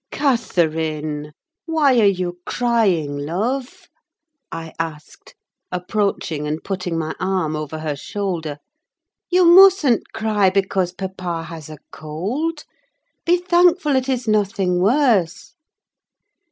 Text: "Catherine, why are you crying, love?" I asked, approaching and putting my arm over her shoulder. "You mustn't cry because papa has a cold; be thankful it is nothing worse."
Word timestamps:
"Catherine, 0.09 1.31
why 1.67 1.99
are 1.99 2.05
you 2.07 2.39
crying, 2.47 3.15
love?" 3.17 3.87
I 4.51 4.73
asked, 4.79 5.35
approaching 5.71 6.47
and 6.47 6.63
putting 6.63 6.97
my 6.97 7.15
arm 7.19 7.55
over 7.55 7.77
her 7.77 7.95
shoulder. 7.95 8.57
"You 9.29 9.45
mustn't 9.45 10.11
cry 10.11 10.49
because 10.49 10.91
papa 10.91 11.43
has 11.43 11.69
a 11.69 11.77
cold; 11.91 12.63
be 13.27 13.37
thankful 13.37 13.95
it 13.95 14.09
is 14.09 14.27
nothing 14.27 14.79
worse." 14.81 15.53